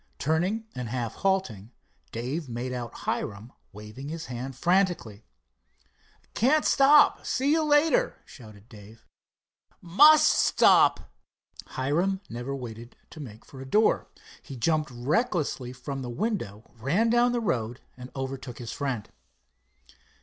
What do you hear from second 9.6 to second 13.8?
"Must stop." Hiram never waited to make for a